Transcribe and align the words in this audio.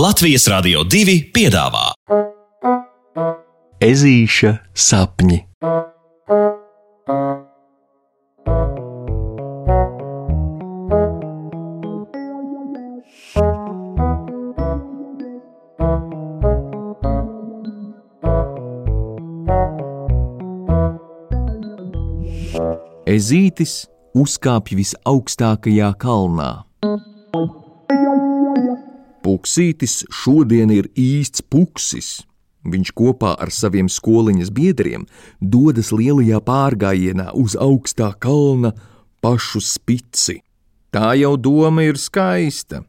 Latvijas 0.00 0.46
Rādio 0.48 0.80
2 0.88 1.14
piedāvā 1.34 1.90
Ezīša 3.84 4.52
sapņi. 4.72 5.36
Ezītis 23.04 23.74
uzkāpj 24.16 24.80
visaugstākajā 24.80 25.92
kalnā. 26.00 26.52
Puksītis 29.30 30.00
šodien 30.10 30.72
ir 30.74 30.88
īsts 30.98 31.44
puksis. 31.46 32.24
Viņš 32.66 32.90
kopā 32.98 33.36
ar 33.38 33.52
saviem 33.54 33.86
skoliņas 33.86 34.50
biedriem 34.50 35.04
dodas 35.38 35.92
lielajā 35.94 36.40
pārgājienā 36.42 37.28
uz 37.38 37.54
augstā 37.54 38.08
kalna 38.18 38.72
pašu 39.22 39.62
spici. 39.62 40.40
Tā 40.90 41.12
jau 41.20 41.36
doma 41.38 41.86
ir 41.86 42.00
skaista, 42.02 42.82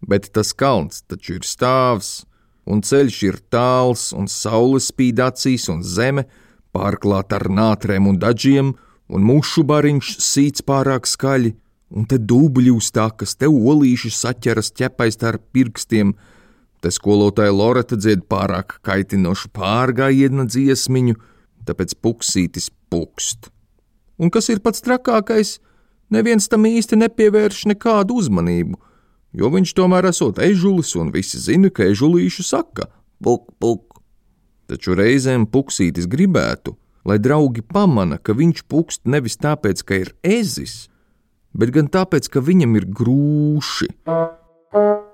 bet 0.00 0.30
tas 0.32 0.54
kalns 0.56 1.02
taču 1.04 1.36
ir 1.36 1.44
stāvs, 1.44 2.24
un 2.64 2.80
ceļš 2.80 3.20
ir 3.28 3.40
tāls, 3.52 4.08
un 4.16 4.24
saule 4.24 4.80
spīd 4.80 5.20
acīs, 5.20 5.68
un 5.68 5.84
zeme 5.84 6.24
pārklāta 6.72 7.42
ar 7.42 7.50
nātrēm 7.52 8.08
un 8.08 8.16
dažiem, 8.16 8.72
un 9.12 9.20
mušu 9.20 9.68
bariņš 9.68 10.16
sīc 10.16 10.64
pārāk 10.64 11.04
skaļi, 11.04 11.52
un 11.90 12.06
te 12.08 12.18
dubļi 12.18 12.72
uz 12.74 12.90
takas, 12.94 13.36
te 13.38 13.48
olīši 13.48 14.10
saķeras 14.14 14.72
ķepais 14.76 15.20
ar 15.28 15.40
pirkstiem, 15.52 16.14
te 16.82 16.92
skolotāja 16.94 17.54
Loreta 17.54 17.98
dzied 17.98 18.26
pārāk 18.30 18.78
kaitinošu 18.86 19.50
pārgājiena 19.56 20.46
dziesmiņu, 20.48 21.16
tāpēc 21.68 21.96
puksītis 22.02 22.70
pukst. 22.90 23.50
Un 24.18 24.32
kas 24.34 24.48
ir 24.52 24.60
pats 24.64 24.82
trakākais, 24.84 25.58
neviens 26.10 26.48
tam 26.50 26.66
īsti 26.68 26.98
nepievērš 27.04 27.66
nekādu 27.72 28.18
uzmanību, 28.22 28.78
jo 29.38 29.50
viņš 29.52 29.74
tomēr 29.76 30.08
esot 30.10 30.40
ežulis, 30.42 30.94
un 30.98 31.12
visi 31.14 31.40
zina, 31.42 31.70
ka 31.70 31.90
ežulīši 31.90 32.46
saka– 32.46 32.88
puk, 33.22 33.50
puk. 33.58 33.98
Taču 34.68 34.96
reizēm 34.98 35.46
puksītis 35.48 36.08
gribētu, 36.10 36.74
lai 37.08 37.18
draugi 37.22 37.64
pamana, 37.64 38.18
ka 38.20 38.36
viņš 38.36 38.64
pukst 38.68 39.06
nevis 39.08 39.38
tāpēc, 39.40 39.82
ka 39.84 40.00
ir 40.02 40.12
ezis, 40.22 40.88
bet 41.54 41.72
gan 41.76 41.88
tāpēc, 41.92 42.28
ka 42.32 42.44
viņam 42.44 42.76
ir 42.80 42.88
grūši. 42.90 43.92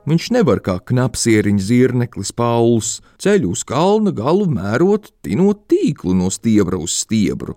Viņš 0.05 0.25
nevar 0.35 0.61
kā 0.61 0.75
knapsieriņš 0.85 1.63
zirneklis 1.65 2.35
Pauls 2.37 2.99
ceļu 3.23 3.55
uz 3.55 3.63
kalna 3.65 4.13
galu 4.13 4.45
mērot, 4.53 5.09
tinot 5.25 5.63
tīklu 5.71 6.13
no 6.19 6.29
stiebra 6.35 6.77
uz 6.77 6.93
stiebru. 7.05 7.57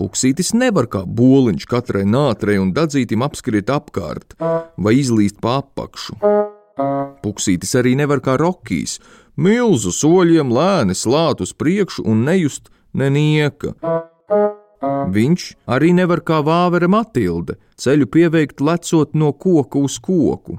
Puksītis 0.00 0.50
nevar 0.58 0.88
kā 0.90 1.04
boliņš 1.06 1.68
katrai 1.70 2.02
nātrei 2.08 2.56
un 2.58 2.72
dadzītim 2.74 3.22
apskriet 3.22 3.70
apkārt 3.70 4.34
vai 4.40 4.96
izlīst 4.98 5.38
pa 5.44 5.60
apakšu. 5.60 6.18
Puksītis 7.22 7.76
arī 7.78 7.94
nevar 8.00 8.18
kā 8.24 8.34
rokīs, 8.40 8.98
milzu 9.38 9.94
soļiem 9.94 10.50
lēni 10.50 10.98
slāt 10.98 11.44
uz 11.46 11.54
priekšu 11.54 12.02
un 12.10 12.26
nejust 12.26 12.72
nenieka. 12.90 13.76
Viņš 14.82 15.44
arī 15.70 15.92
nevar 15.96 16.20
kā 16.26 16.40
vāvera 16.44 16.88
Matilde 16.90 17.56
ceļu 17.80 18.08
pieveikt 18.10 18.60
lecot 18.60 19.14
no 19.14 19.32
koka 19.32 19.78
uz 19.78 19.98
koku, 20.02 20.56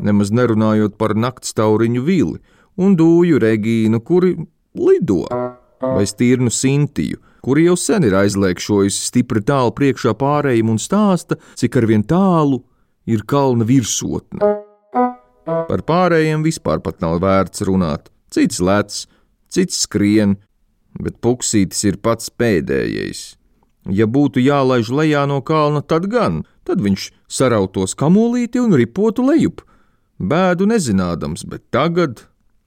nemaz 0.00 0.32
nerunājot 0.34 0.96
par 0.98 1.16
naktstauriņu 1.18 2.04
vili 2.06 2.40
un 2.76 2.96
dūju 2.96 3.40
Regīnu, 3.42 4.00
kuri 4.04 4.34
lido, 4.76 5.24
vai 5.80 6.04
stīrnu 6.08 6.52
Sintiju, 6.52 7.20
kuri 7.44 7.66
jau 7.68 7.76
sen 7.80 8.06
ir 8.08 8.16
aizliekšojusi 8.18 9.10
stipri 9.10 9.42
tālu 9.46 9.74
priekšā 9.76 10.16
pārējiem 10.18 10.72
un 10.72 10.80
stāsta, 10.82 11.38
cik 11.56 11.78
arvien 11.80 12.04
tālu 12.06 12.62
ir 13.06 13.24
kalna 13.28 13.66
virsotne. 13.68 14.54
Par 15.46 15.82
pārējiem 15.86 16.42
vispār 16.42 16.82
pat 16.82 16.98
nav 17.04 17.20
vērts 17.22 17.62
runāt. 17.68 18.10
Cits 18.34 18.58
lec, 18.58 19.04
cits 19.52 19.84
skrien, 19.86 20.34
bet 21.02 21.20
puksītis 21.24 21.84
ir 21.88 21.98
pats 22.02 22.30
pēdējais. 22.30 23.36
Ja 23.86 24.08
būtu 24.10 24.42
jālaiž 24.42 24.90
lejā 24.90 25.26
no 25.30 25.38
kalna, 25.46 25.82
tad 25.82 26.08
gan, 26.10 26.42
tad 26.66 26.82
viņš 26.82 27.10
sarautos 27.30 27.94
kamolīti 27.98 28.58
un 28.58 28.74
ripotu 28.74 29.22
lejup, 29.26 29.62
bēdu 30.18 30.66
nezinādams, 30.66 31.46
bet 31.46 31.68
tagad, 31.70 32.24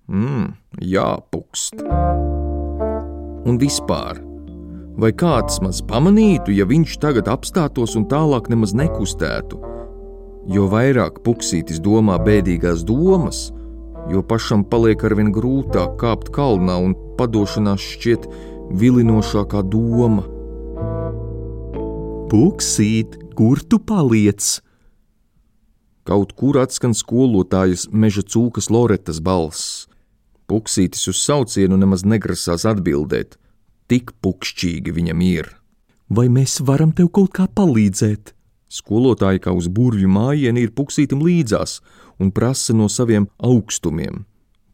mmm, 0.08 0.54
jāpukst. 0.80 1.84
Un 3.50 3.60
vispār, 3.60 4.22
vai 5.00 5.12
kāds 5.12 5.60
maz 5.64 5.82
pamanītu, 5.84 6.54
ja 6.56 6.68
viņš 6.70 6.96
tagad 7.04 7.28
apstātos 7.32 7.98
un 8.00 8.08
tālāk 8.08 8.48
nemaz 8.52 8.76
nekustētu? 8.78 9.60
Jo 10.50 10.70
vairāk 10.72 11.20
puksītis 11.26 11.82
domā 11.84 12.16
bēdīgās 12.24 12.86
domas, 12.88 13.50
jo 14.10 14.24
pašam 14.24 14.64
paliek 14.66 15.04
arvien 15.04 15.34
grūtāk 15.36 16.00
kāpt 16.00 16.32
kalnā 16.34 16.80
un 16.80 16.96
padošanās 17.20 17.84
šķiet 17.84 18.28
vilinošākā 18.80 19.64
doma. 19.68 20.24
Puksīt, 22.30 23.18
kur 23.36 23.62
tu 23.66 23.80
paliec? 23.82 24.60
Kaut 26.08 26.34
kur 26.38 26.62
atskan 26.62 26.96
skolotājas 26.98 27.88
meža 27.92 28.24
cūkas 28.26 28.70
Loretas 28.74 29.20
balss. 29.22 29.86
Puksītis 30.50 31.06
uz 31.12 31.20
saucienu 31.22 31.78
nemaz 31.78 32.06
negrasās 32.08 32.66
atbildēt, 32.70 33.36
tik 33.90 34.16
pukšķīgi 34.24 34.94
viņam 34.96 35.22
ir. 35.26 35.52
Vai 36.10 36.26
mēs 36.34 36.58
varam 36.66 36.94
tev 36.98 37.12
kaut 37.14 37.36
kā 37.38 37.46
palīdzēt? 37.46 38.34
Skolotāja 38.70 39.42
kā 39.44 39.54
uz 39.54 39.68
burvju 39.70 40.10
mājieni 40.10 40.66
ir 40.66 40.74
puksītam 40.78 41.22
līdzās 41.26 41.80
un 42.22 42.34
prasa 42.34 42.74
no 42.78 42.90
saviem 42.90 43.28
augstumiem. 43.38 44.24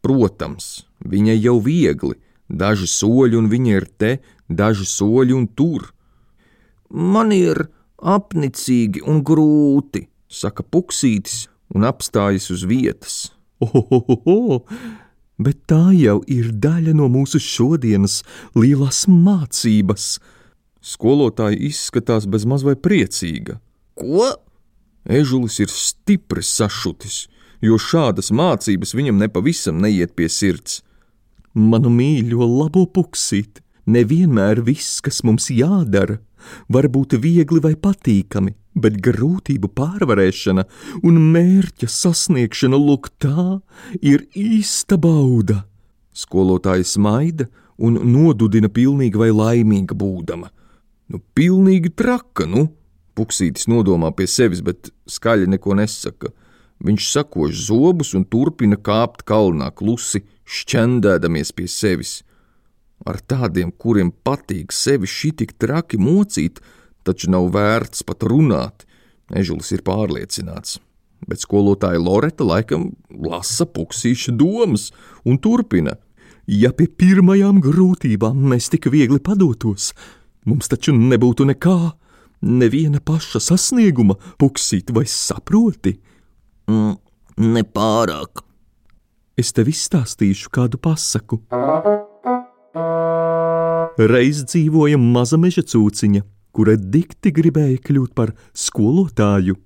Protams, 0.04 0.86
viņai 1.04 1.36
jau 1.40 1.58
viegli, 1.64 2.16
daži 2.50 2.88
soļi 2.90 3.40
un 3.40 3.50
viņa 3.52 3.78
ir 3.78 3.88
te, 3.98 4.12
daži 4.50 4.86
soļi 4.90 5.36
un 5.36 5.48
tur. 5.48 5.92
Man 6.90 7.34
ir 7.36 7.68
apnicīgi 8.02 9.04
un 9.08 9.24
grūti, 9.26 10.06
saka 10.30 10.64
puksītis 10.64 11.48
un 11.74 11.88
apstājas 11.88 12.52
uz 12.54 12.66
vietas. 12.68 13.18
Ohohoho! 13.64 14.62
Bet 15.36 15.66
tā 15.68 15.92
jau 15.92 16.22
ir 16.32 16.54
daļa 16.64 16.94
no 16.96 17.10
mūsu 17.12 17.42
šodienas 17.44 18.22
lielās 18.56 19.04
mācības. 19.12 20.06
Skolotāja 20.80 21.58
izskatās 21.68 22.28
bezmaz 22.30 22.64
vai 22.64 22.78
priecīga. 22.80 23.58
Ko? 24.00 24.30
Ežulis 25.06 25.60
ir 25.60 25.70
stipri 25.70 26.42
sašutis, 26.46 27.26
jo 27.62 27.78
šādas 27.82 28.32
mācības 28.32 28.96
viņam 28.96 29.20
nepavisam 29.22 29.82
neiet 29.84 30.16
pie 30.16 30.30
sirds. 30.32 30.80
Manu 31.56 31.88
mīļo 31.88 32.44
labo 32.44 32.84
puksīt, 32.92 33.62
nevienmēr 33.88 34.60
viss, 34.68 35.00
kas 35.00 35.22
mums 35.24 35.48
jādara, 35.54 36.20
var 36.68 36.90
būt 36.92 37.16
viegli 37.24 37.62
vai 37.64 37.74
patīkami, 37.80 38.52
bet 38.76 38.98
grūtību 39.00 39.70
pārvarēšana 39.78 40.66
un 41.08 41.22
mērķa 41.32 41.88
sasniegšana 41.88 42.76
lūk 42.76 43.08
tā 43.24 43.62
ir 44.02 44.28
īsta 44.36 45.00
bauda. 45.00 45.64
Skolotāja 46.16 46.84
smaida 46.84 47.48
un 47.80 48.00
nodudina 48.04 48.68
pilnīgi 48.68 49.20
vai 49.20 49.32
laimīga 49.32 49.96
būdama. 49.96 50.52
Nu, 51.08 51.22
pilnīgi 51.38 51.94
traka, 51.96 52.50
nu! 52.50 52.68
Puksītis 53.16 53.70
nodomā 53.72 54.10
pie 54.12 54.28
sevis, 54.28 54.60
bet 54.60 54.90
skaļi 55.08 55.48
neko 55.54 55.78
nesaka. 55.80 56.34
Viņš 56.84 57.12
sakož 57.14 57.62
zobus 57.70 58.12
un 58.18 58.26
turpina 58.28 58.76
kāpt 58.76 59.24
kalnā 59.24 59.70
klusi, 59.72 60.26
šķendēdamies 60.46 61.52
pie 61.58 61.68
sevis. 61.72 62.22
Ar 63.06 63.20
tādiem, 63.20 63.74
kuriem 63.76 64.14
patīk 64.26 64.72
sevi 64.74 65.10
šī 65.10 65.34
tik 65.42 65.56
traki 65.60 66.00
mocīt, 66.00 66.62
taču 67.06 67.30
nav 67.34 67.52
vērts 67.54 68.06
pat 68.08 68.24
runāt. 68.26 68.86
Ežulis 69.34 69.72
ir 69.74 69.82
pārliecināts, 69.86 70.80
bet 71.26 71.42
skolotāja 71.42 72.02
Loreta 72.02 72.46
laikam 72.46 72.92
lasa 73.10 73.66
puksīša 73.66 74.36
domas 74.38 74.92
un 75.26 75.40
turpina. 75.42 75.98
Ja 76.46 76.70
pie 76.78 76.86
pirmajām 76.86 77.58
grūtībām 77.66 78.44
mēs 78.52 78.70
tik 78.70 78.86
viegli 78.94 79.18
padotos, 79.18 79.94
mums 80.46 80.70
taču 80.70 80.94
nebūtu 80.94 81.48
nekā, 81.50 81.80
neviena 82.46 83.02
paša 83.02 83.42
sasnieguma, 83.42 84.14
puksīt 84.38 84.94
vai 84.94 85.08
saproti? 85.10 85.96
Mm, 86.70 87.00
nepārāk. 87.42 88.46
Es 89.36 89.52
tev 89.52 89.68
izstāstīšu 89.68 90.48
kādu 90.56 90.80
pasaku. 90.80 91.42
Reiz 94.00 94.40
dzīvoja 94.48 94.96
maza 95.00 95.36
meža 95.40 95.64
cūciņa, 95.68 96.22
kura 96.56 96.78
dikti 96.80 97.34
gribēja 97.36 97.82
kļūt 97.84 98.14
par 98.16 98.32
skolotāju. 98.56 99.58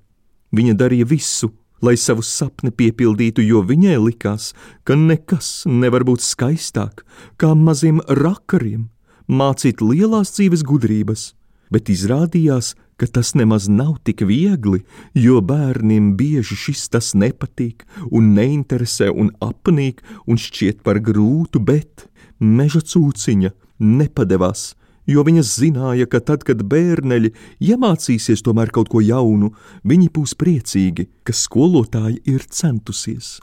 Viņa 0.58 0.74
darīja 0.74 1.06
visu, 1.12 1.52
lai 1.86 1.94
savu 2.02 2.26
sapni 2.26 2.74
piepildītu, 2.74 3.46
jo 3.46 3.62
viņai 3.62 4.00
likās, 4.02 4.56
ka 4.84 4.98
nekas 4.98 5.68
nevar 5.70 6.06
būt 6.08 6.26
skaistāk 6.26 7.06
kā 7.38 7.54
maziem 7.54 8.02
rakariem 8.10 8.88
mācīt 9.30 9.86
lielās 9.86 10.34
dzīves 10.34 10.66
gudrības, 10.66 11.34
bet 11.70 11.94
izrādījās, 11.94 12.74
ka 12.74 12.89
tas 13.08 13.32
nemaz 13.38 13.70
nav 13.70 13.96
tik 14.04 14.26
viegli, 14.28 14.82
jo 15.14 15.40
bērniem 15.40 16.16
bieži 16.20 16.58
šis 16.66 16.90
tas 16.92 17.14
nepatīk 17.14 17.86
un 18.12 18.34
neinteresē 18.36 19.08
un 19.14 19.32
apnīk 19.40 20.04
un 20.28 20.42
šķiet 20.42 20.84
par 20.84 21.00
grūtu, 21.00 21.62
bet 21.64 22.10
meža 22.40 22.84
cūciņa 22.84 23.54
nepadevās 23.80 24.74
jo 25.10 25.24
viņas 25.26 25.54
zināja, 25.62 26.08
ka 26.10 26.22
tad, 26.24 26.46
kad 26.48 26.62
bērneļi 26.70 27.34
iemācīsies 27.72 28.44
tomēr 28.46 28.72
kaut 28.76 28.92
ko 28.92 29.02
jaunu, 29.04 29.52
viņi 29.88 30.10
būs 30.14 30.36
priecīgi, 30.40 31.10
ka 31.26 31.36
skolotāji 31.36 32.22
ir 32.30 32.46
centusies. 32.46 33.38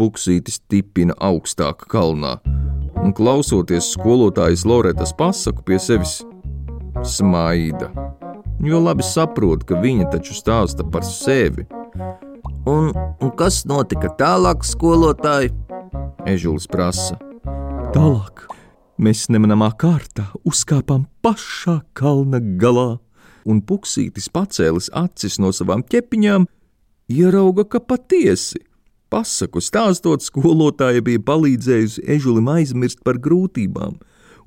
Puksītis 0.00 0.62
tipina 0.70 1.16
augstāk 1.20 1.84
kalnā, 1.92 2.38
un 3.02 3.12
klausoties 3.16 3.92
skolotājas 3.96 4.64
Loretas 4.64 5.12
pasaku 5.16 5.66
pie 5.66 5.80
sevis, 5.82 6.20
smaida, 7.04 7.92
jo 8.64 8.82
labi 8.84 9.06
saprot, 9.06 9.64
ka 9.68 9.80
viņa 9.80 10.10
taču 10.14 10.36
stāsta 10.36 10.86
par 10.86 11.06
sevi. 11.06 11.66
Un, 12.68 12.92
un 12.92 13.34
kas 13.38 13.64
notika 13.68 14.12
tālāk, 14.20 14.64
skolotāji? 14.66 15.52
Ežulis 16.28 16.68
prasa. 16.70 17.16
Tālāk 17.94 18.50
Mēs 19.00 19.30
nemanāmā 19.32 19.70
kārtā 19.80 20.26
uzkāpām 20.44 21.06
pašā 21.24 21.78
kalna 21.96 22.36
galā, 22.60 22.98
un 23.48 23.62
puksītis 23.64 24.26
pacēlis 24.28 24.90
acis 24.92 25.38
no 25.40 25.54
savām 25.56 25.80
ķepiņām, 25.88 26.44
ierauga, 27.08 27.64
ka 27.64 27.80
patiesi 27.80 28.60
pasaku 29.08 29.62
stāstot 29.64 30.20
skolotāja 30.20 31.00
bija 31.06 31.22
palīdzējusi 31.30 32.04
ežulim 32.12 32.50
aizmirst 32.52 33.00
par 33.06 33.16
grūtībām, 33.24 33.96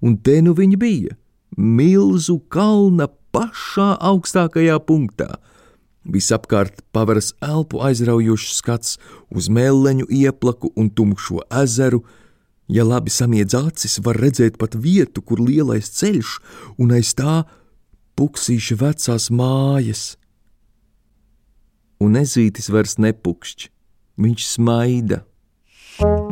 un 0.06 0.18
te 0.22 0.38
nu 0.46 0.54
viņa 0.54 0.78
bija 0.78 1.18
milzu 1.58 2.38
kalna 2.54 3.10
pašā 3.34 3.94
augstākajā 4.00 4.80
punktā. 4.88 5.36
Visapkārt 6.04 6.84
paveras 6.96 7.32
elpu 7.42 7.80
aizraujošs 7.84 8.58
skats 8.60 8.98
uz 9.32 9.48
mēleņu 9.48 10.10
ieplaku 10.12 10.74
un 10.76 10.90
tumšo 10.92 11.46
ezeru, 11.64 12.04
Ja 12.68 12.84
labi 12.88 13.12
samiedz 13.12 13.54
acis, 13.58 14.00
var 14.00 14.18
redzēt 14.18 14.56
pat 14.58 14.76
vietu, 14.80 15.22
kur 15.22 15.42
lielais 15.44 15.90
ceļš 15.98 16.38
un 16.80 16.94
aiz 16.96 17.12
tā 17.18 17.44
puksīša 18.16 18.78
vecās 18.80 19.28
mājas. 19.34 20.04
Un 22.04 22.16
ezītis 22.20 22.72
vairs 22.72 22.96
nepukšķ, 23.04 23.68
viņš 24.24 24.48
smaida, 24.48 25.24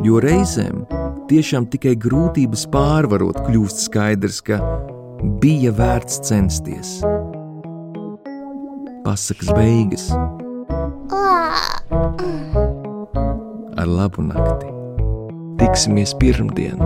jo 0.04 0.20
reizēm 0.24 0.86
tiešām 1.28 1.68
tikai 1.72 1.94
grūtības 2.00 2.64
pārvarot 2.72 3.44
kļūst 3.46 3.86
skaidrs, 3.86 4.40
ka 4.44 4.58
bija 5.22 5.72
vērts 5.78 6.20
censties. 6.26 7.00
Pasakas 9.02 9.50
beigas 9.56 10.06
ar 13.82 13.88
labu 13.88 14.22
nakti! 14.22 14.70
tiksimies 15.58 16.14
pirmdien! 16.18 16.78